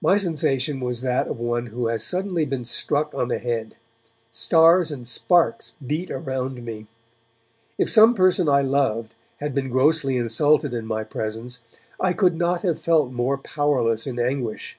[0.00, 3.74] My sensation was that of one who has suddenly been struck on the head;
[4.30, 6.86] stars and sparks beat around me.
[7.76, 11.58] If some person I loved had been grossly insulted in my presence,
[11.98, 14.78] I could not have felt more powerless in anguish.